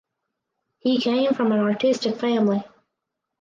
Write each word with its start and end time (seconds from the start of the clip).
He 0.79 0.99
came 0.99 1.31
from 1.35 1.51
an 1.51 1.59
artistic 1.59 2.15
family. 2.17 2.63